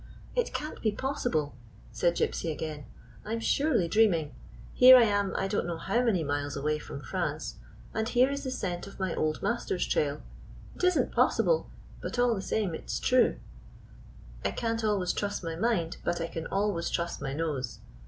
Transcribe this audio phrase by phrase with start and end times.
[0.35, 1.53] "It can't be possible,"
[1.91, 2.85] said Gypsy, again.
[3.23, 4.33] "I am surely dreaming.
[4.73, 7.57] Here I am— I don't know how many miles away from France—
[7.93, 10.23] and 162 WHAT GYPSY FOUND here is the scent of my old master's trail.
[10.75, 11.69] It is n't possible;
[12.01, 13.37] but all the same it is true.
[14.43, 17.77] I can't always trust my mind; but I can always trust my nose.